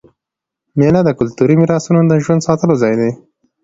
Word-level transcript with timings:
مېله 0.79 1.01
د 1.05 1.09
کلتوري 1.19 1.55
میراثونو 1.57 2.01
د 2.07 2.13
ژوندي 2.23 2.45
ساتلو 2.47 2.73
ځای 2.81 2.93
دئ. 2.99 3.11